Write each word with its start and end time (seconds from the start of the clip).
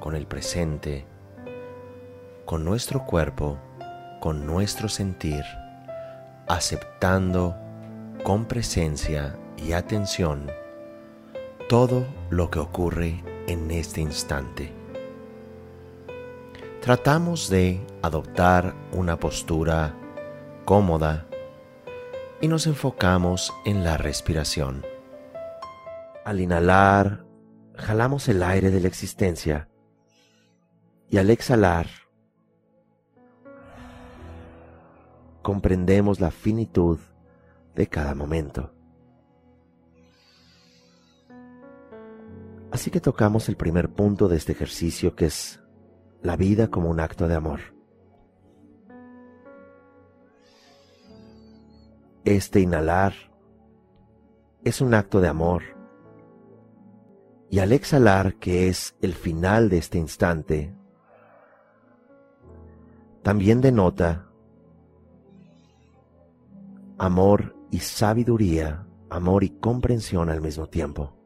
con 0.00 0.16
el 0.16 0.26
presente, 0.26 1.06
con 2.46 2.64
nuestro 2.64 3.04
cuerpo, 3.04 3.58
con 4.20 4.46
nuestro 4.46 4.88
sentir, 4.88 5.44
aceptando 6.48 7.54
con 8.24 8.46
presencia 8.46 9.38
y 9.56 9.72
atención 9.72 10.50
todo 11.68 12.04
lo 12.30 12.50
que 12.50 12.58
ocurre 12.58 13.22
en 13.46 13.70
este 13.70 14.00
instante. 14.00 14.72
Tratamos 16.80 17.48
de 17.50 17.80
adoptar 18.02 18.74
una 18.92 19.18
postura 19.18 19.94
cómoda 20.64 21.26
y 22.40 22.48
nos 22.48 22.66
enfocamos 22.66 23.52
en 23.64 23.84
la 23.84 23.98
respiración. 23.98 24.84
Al 26.24 26.40
inhalar, 26.40 27.24
jalamos 27.76 28.28
el 28.28 28.42
aire 28.42 28.70
de 28.70 28.80
la 28.80 28.88
existencia 28.88 29.69
y 31.10 31.18
al 31.18 31.28
exhalar, 31.28 31.88
comprendemos 35.42 36.20
la 36.20 36.30
finitud 36.30 37.00
de 37.74 37.88
cada 37.88 38.14
momento. 38.14 38.72
Así 42.70 42.92
que 42.92 43.00
tocamos 43.00 43.48
el 43.48 43.56
primer 43.56 43.90
punto 43.90 44.28
de 44.28 44.36
este 44.36 44.52
ejercicio 44.52 45.16
que 45.16 45.26
es 45.26 45.60
la 46.22 46.36
vida 46.36 46.68
como 46.68 46.88
un 46.88 47.00
acto 47.00 47.26
de 47.26 47.34
amor. 47.34 47.60
Este 52.24 52.60
inhalar 52.60 53.14
es 54.62 54.80
un 54.80 54.94
acto 54.94 55.20
de 55.20 55.26
amor. 55.26 55.62
Y 57.48 57.58
al 57.58 57.72
exhalar, 57.72 58.36
que 58.36 58.68
es 58.68 58.94
el 59.00 59.14
final 59.14 59.70
de 59.70 59.78
este 59.78 59.98
instante, 59.98 60.72
también 63.22 63.60
denota 63.60 64.26
amor 66.98 67.56
y 67.70 67.78
sabiduría, 67.78 68.86
amor 69.08 69.44
y 69.44 69.50
comprensión 69.50 70.28
al 70.28 70.40
mismo 70.40 70.66
tiempo. 70.66 71.16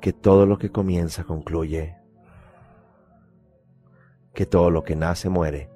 Que 0.00 0.12
todo 0.12 0.46
lo 0.46 0.58
que 0.58 0.70
comienza 0.70 1.24
concluye, 1.24 1.96
que 4.32 4.46
todo 4.46 4.70
lo 4.70 4.82
que 4.84 4.96
nace 4.96 5.28
muere, 5.28 5.70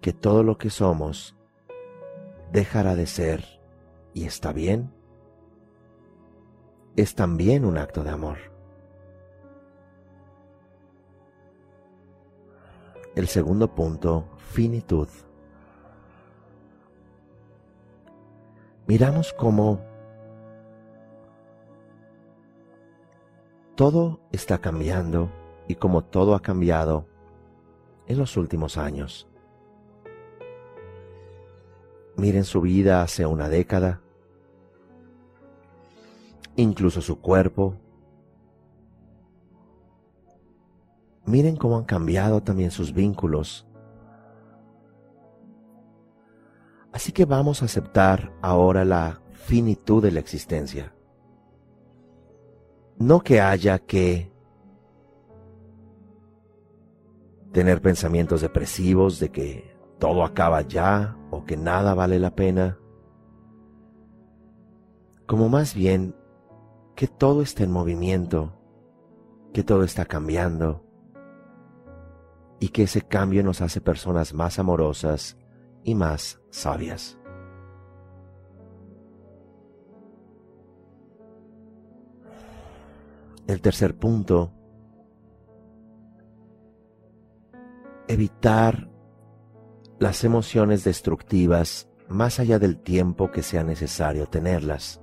que 0.00 0.12
todo 0.12 0.42
lo 0.42 0.58
que 0.58 0.70
somos 0.70 1.36
dejará 2.52 2.94
de 2.94 3.06
ser 3.06 3.44
y 4.14 4.24
está 4.24 4.52
bien, 4.52 4.92
es 6.96 7.14
también 7.14 7.64
un 7.64 7.78
acto 7.78 8.02
de 8.02 8.10
amor. 8.10 8.57
El 13.18 13.26
segundo 13.26 13.74
punto, 13.74 14.28
finitud. 14.36 15.08
Miramos 18.86 19.32
cómo 19.32 19.80
todo 23.74 24.20
está 24.30 24.58
cambiando 24.58 25.32
y 25.66 25.74
como 25.74 26.04
todo 26.04 26.36
ha 26.36 26.42
cambiado 26.42 27.08
en 28.06 28.18
los 28.18 28.36
últimos 28.36 28.76
años. 28.76 29.26
Miren 32.14 32.44
su 32.44 32.60
vida 32.60 33.02
hace 33.02 33.26
una 33.26 33.48
década, 33.48 34.00
incluso 36.54 37.02
su 37.02 37.20
cuerpo, 37.20 37.74
Miren 41.28 41.56
cómo 41.56 41.76
han 41.76 41.84
cambiado 41.84 42.42
también 42.42 42.70
sus 42.70 42.94
vínculos. 42.94 43.66
Así 46.90 47.12
que 47.12 47.26
vamos 47.26 47.60
a 47.60 47.66
aceptar 47.66 48.32
ahora 48.40 48.86
la 48.86 49.20
finitud 49.32 50.02
de 50.02 50.10
la 50.10 50.20
existencia. 50.20 50.94
No 52.96 53.20
que 53.20 53.42
haya 53.42 53.78
que 53.78 54.32
tener 57.52 57.82
pensamientos 57.82 58.40
depresivos 58.40 59.20
de 59.20 59.28
que 59.28 59.76
todo 59.98 60.24
acaba 60.24 60.62
ya 60.62 61.14
o 61.30 61.44
que 61.44 61.58
nada 61.58 61.92
vale 61.92 62.18
la 62.18 62.34
pena, 62.34 62.78
como 65.26 65.50
más 65.50 65.74
bien 65.74 66.14
que 66.96 67.06
todo 67.06 67.42
está 67.42 67.64
en 67.64 67.70
movimiento, 67.70 68.54
que 69.52 69.62
todo 69.62 69.84
está 69.84 70.06
cambiando, 70.06 70.87
y 72.60 72.68
que 72.70 72.84
ese 72.84 73.02
cambio 73.02 73.42
nos 73.42 73.60
hace 73.60 73.80
personas 73.80 74.34
más 74.34 74.58
amorosas 74.58 75.36
y 75.84 75.94
más 75.94 76.40
sabias. 76.50 77.18
El 83.46 83.62
tercer 83.62 83.96
punto, 83.96 84.52
evitar 88.06 88.90
las 89.98 90.22
emociones 90.24 90.84
destructivas 90.84 91.88
más 92.08 92.40
allá 92.40 92.58
del 92.58 92.78
tiempo 92.78 93.30
que 93.30 93.42
sea 93.42 93.64
necesario 93.64 94.26
tenerlas. 94.26 95.00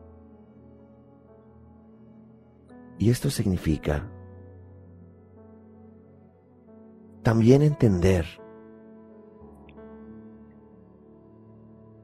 Y 2.97 3.09
esto 3.09 3.29
significa 3.29 4.09
también 7.25 7.63
entender 7.63 8.23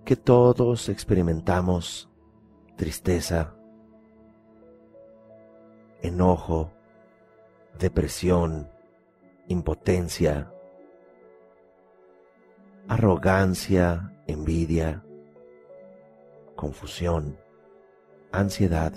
que 0.03 0.15
todos 0.15 0.89
experimentamos 0.89 2.09
tristeza, 2.75 3.53
enojo, 6.01 6.71
depresión, 7.77 8.67
impotencia, 9.47 10.51
arrogancia, 12.87 14.17
envidia, 14.25 15.05
confusión, 16.55 17.37
ansiedad. 18.31 18.91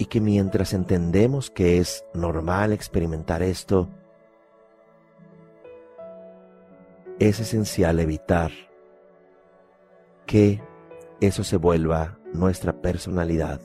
Y 0.00 0.06
que 0.06 0.18
mientras 0.18 0.72
entendemos 0.72 1.50
que 1.50 1.76
es 1.76 2.06
normal 2.14 2.72
experimentar 2.72 3.42
esto, 3.42 3.90
es 7.18 7.38
esencial 7.38 8.00
evitar 8.00 8.50
que 10.24 10.62
eso 11.20 11.44
se 11.44 11.58
vuelva 11.58 12.18
nuestra 12.32 12.80
personalidad. 12.80 13.60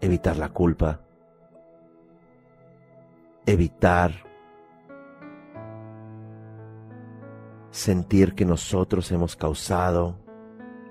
Evitar 0.00 0.36
la 0.36 0.50
culpa. 0.50 1.00
Evitar 3.46 4.12
sentir 7.72 8.36
que 8.36 8.44
nosotros 8.44 9.10
hemos 9.10 9.34
causado 9.34 10.14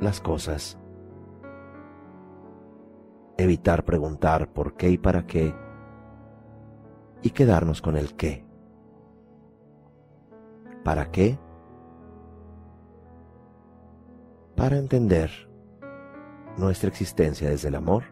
las 0.01 0.19
cosas 0.19 0.78
evitar 3.44 3.86
preguntar 3.86 4.51
por 4.51 4.75
qué 4.75 4.89
y 4.89 4.97
para 4.97 5.25
qué 5.25 5.53
y 7.21 7.30
quedarnos 7.31 7.81
con 7.81 7.97
el 7.97 8.15
qué. 8.15 8.45
¿Para 10.83 11.12
qué? 11.12 11.38
Para 14.56 14.77
entender 14.77 15.30
nuestra 16.57 16.89
existencia 16.89 17.50
desde 17.50 17.68
el 17.68 17.75
amor. 17.75 18.03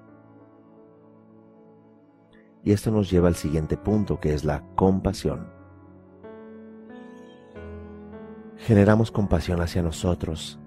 Y 2.63 2.73
esto 2.73 2.91
nos 2.91 3.09
lleva 3.09 3.27
al 3.27 3.35
siguiente 3.35 3.77
punto 3.77 4.19
que 4.19 4.33
es 4.33 4.43
la 4.43 4.63
compasión. 4.75 5.57
generamos 8.57 9.11
compasión 9.11 9.61
hacia 9.61 9.81
nosotros, 9.81 10.59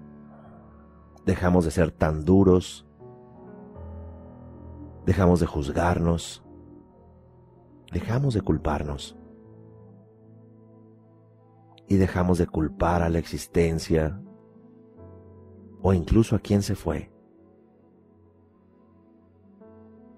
dejamos 1.25 1.65
de 1.65 1.71
ser 1.71 1.91
tan 1.91 2.25
duros, 2.25 2.85
dejamos 5.05 5.39
de 5.39 5.45
juzgarnos, 5.45 6.43
dejamos 7.91 8.33
de 8.33 8.41
culparnos 8.41 9.17
y 11.87 11.97
dejamos 11.97 12.37
de 12.37 12.47
culpar 12.47 13.01
a 13.01 13.09
la 13.09 13.19
existencia 13.19 14.21
o 15.81 15.93
incluso 15.93 16.35
a 16.35 16.39
quien 16.39 16.61
se 16.61 16.75
fue. 16.75 17.11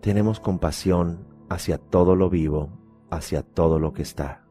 Tenemos 0.02 0.40
compasión 0.40 1.26
hacia 1.50 1.78
todo 1.78 2.16
lo 2.16 2.30
vivo, 2.30 2.70
hacia 3.10 3.42
todo 3.42 3.80
lo 3.80 3.94
que 3.94 4.02
está. 4.02 4.46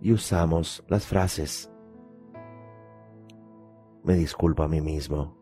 Y 0.00 0.12
usamos 0.12 0.84
las 0.88 1.04
frases. 1.04 1.70
Me 4.04 4.14
disculpo 4.14 4.62
a 4.62 4.68
mí 4.68 4.80
mismo. 4.80 5.39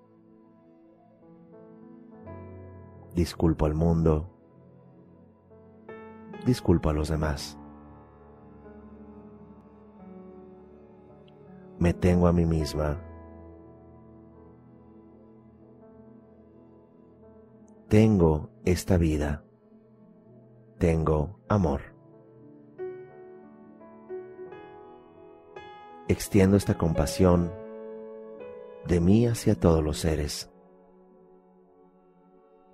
Disculpo 3.18 3.66
al 3.66 3.74
mundo 3.74 4.30
disculpo 6.46 6.88
a 6.88 6.92
los 6.92 7.08
demás. 7.08 7.58
Me 11.80 11.92
tengo 11.92 12.28
a 12.28 12.32
mí 12.32 12.46
misma. 12.46 12.96
Tengo 17.88 18.50
esta 18.64 18.96
vida. 18.98 19.42
Tengo 20.78 21.40
amor. 21.48 21.80
Extiendo 26.06 26.56
esta 26.56 26.78
compasión 26.78 27.52
de 28.86 29.00
mí 29.00 29.26
hacia 29.26 29.56
todos 29.56 29.82
los 29.82 29.98
seres. 29.98 30.52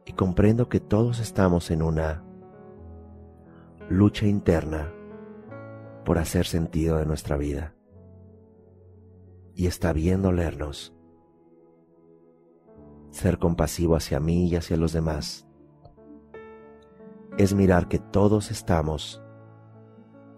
Y 0.06 0.12
comprendo 0.12 0.68
que 0.68 0.80
todos 0.80 1.20
estamos 1.20 1.70
en 1.70 1.82
una 1.82 2.22
lucha 3.88 4.26
interna 4.26 4.92
por 6.04 6.18
hacer 6.18 6.46
sentido 6.46 6.98
de 6.98 7.06
nuestra 7.06 7.36
vida. 7.36 7.74
Y 9.54 9.66
está 9.66 9.92
bien 9.92 10.22
dolernos. 10.22 10.94
Ser 13.10 13.38
compasivo 13.38 13.96
hacia 13.96 14.20
mí 14.20 14.48
y 14.48 14.56
hacia 14.56 14.76
los 14.76 14.92
demás 14.92 15.46
es 17.36 17.54
mirar 17.54 17.88
que 17.88 17.98
todos 17.98 18.50
estamos 18.50 19.20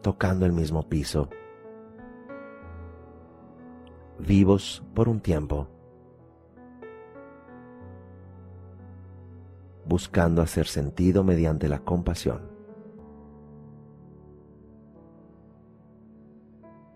tocando 0.03 0.47
el 0.47 0.53
mismo 0.53 0.89
piso, 0.89 1.29
vivos 4.19 4.85
por 4.95 5.09
un 5.09 5.21
tiempo, 5.21 5.69
buscando 9.87 10.43
hacer 10.43 10.67
sentido 10.67 11.23
mediante 11.23 11.69
la 11.69 11.79
compasión. 11.79 12.51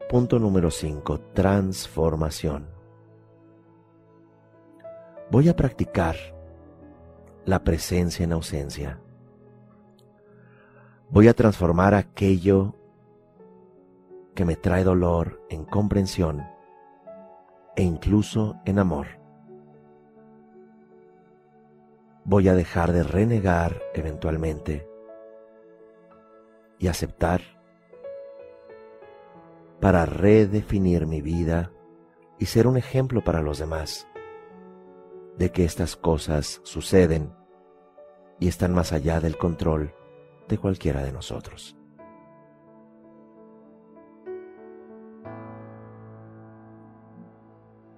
Punto 0.09 0.41
número 0.41 0.73
5. 0.73 1.21
Transformación. 1.35 2.69
Voy 5.31 5.49
a 5.49 5.55
practicar 5.55 6.17
la 7.45 7.63
presencia 7.63 8.25
en 8.25 8.33
ausencia. 8.33 9.01
Voy 11.11 11.29
a 11.29 11.35
transformar 11.35 11.95
aquello 11.95 12.75
que 14.35 14.45
me 14.45 14.57
trae 14.57 14.83
dolor 14.83 15.41
en 15.49 15.65
comprensión 15.65 16.45
e 17.77 17.85
incluso 17.85 18.57
en 18.65 18.81
amor. 18.81 19.20
Voy 22.31 22.47
a 22.47 22.55
dejar 22.55 22.93
de 22.93 23.03
renegar 23.03 23.83
eventualmente 23.93 24.89
y 26.79 26.87
aceptar 26.87 27.41
para 29.81 30.07
redefinir 30.07 31.09
mi 31.09 31.23
vida 31.23 31.73
y 32.39 32.47
ser 32.47 32.69
un 32.69 32.77
ejemplo 32.77 33.25
para 33.25 33.43
los 33.43 33.59
demás 33.59 34.07
de 35.39 35.51
que 35.51 35.65
estas 35.65 35.97
cosas 35.97 36.61
suceden 36.63 37.35
y 38.39 38.47
están 38.47 38.75
más 38.75 38.93
allá 38.93 39.21
del 39.21 39.37
control 39.37 39.93
de 40.47 40.57
cualquiera 40.57 41.03
de 41.03 41.11
nosotros. 41.11 41.77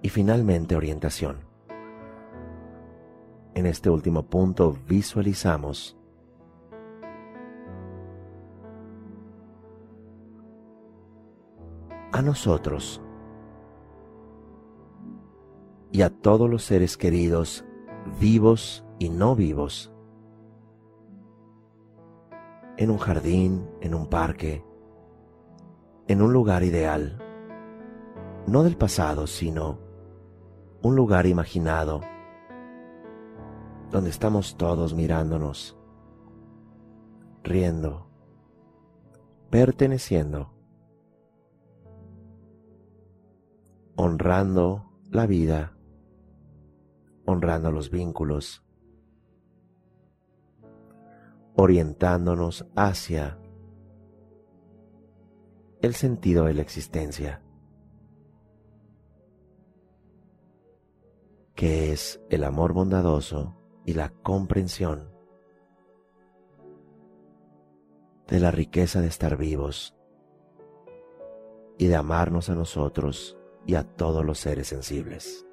Y 0.01 0.09
finalmente 0.09 0.75
orientación. 0.75 1.52
En 3.55 3.65
este 3.67 3.89
último 3.89 4.23
punto 4.23 4.75
visualizamos 4.87 5.95
a 12.11 12.21
nosotros 12.21 13.01
y 15.91 16.01
a 16.01 16.09
todos 16.09 16.49
los 16.49 16.63
seres 16.63 16.97
queridos, 16.97 17.63
vivos 18.19 18.83
y 18.97 19.09
no 19.09 19.35
vivos, 19.35 19.91
en 22.77 22.89
un 22.89 22.97
jardín, 22.97 23.69
en 23.81 23.93
un 23.93 24.07
parque, 24.07 24.65
en 26.07 26.21
un 26.23 26.33
lugar 26.33 26.63
ideal, 26.63 27.19
no 28.47 28.63
del 28.63 28.77
pasado, 28.77 29.27
sino 29.27 29.77
un 30.81 30.95
lugar 30.95 31.27
imaginado, 31.27 32.01
donde 33.93 34.09
estamos 34.09 34.57
todos 34.57 34.93
mirándonos, 34.93 35.77
riendo, 37.43 38.07
perteneciendo 39.49 40.53
honrando 43.95 44.91
la 45.11 45.27
vida, 45.27 45.77
honrando 47.25 47.71
los 47.71 47.91
vínculos, 47.91 48.65
orientándonos 51.55 52.65
hacia 52.75 53.39
el 55.81 55.93
sentido 55.93 56.45
de 56.45 56.55
la 56.55 56.63
existencia, 56.63 57.43
que 61.53 61.91
es 61.91 62.19
el 62.29 62.43
amor 62.43 62.73
bondadoso 62.73 63.62
y 63.85 63.93
la 63.93 64.09
comprensión 64.09 65.11
de 68.27 68.39
la 68.39 68.51
riqueza 68.51 69.01
de 69.01 69.07
estar 69.07 69.37
vivos 69.37 69.95
y 71.77 71.87
de 71.87 71.95
amarnos 71.95 72.49
a 72.49 72.55
nosotros 72.55 73.37
y 73.65 73.75
a 73.75 73.83
todos 73.83 74.23
los 74.25 74.39
seres 74.39 74.67
sensibles. 74.67 75.45